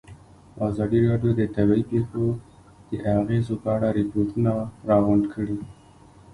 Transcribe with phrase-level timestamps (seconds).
[0.67, 2.25] ازادي راډیو د طبیعي پېښې
[2.89, 4.51] د اغېزو په اړه ریپوټونه
[4.89, 5.57] راغونډ کړي.